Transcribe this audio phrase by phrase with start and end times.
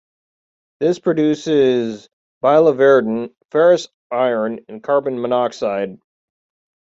[0.79, 2.09] This produces
[2.43, 5.99] biliverdin, ferrous iron, and carbon monoxide.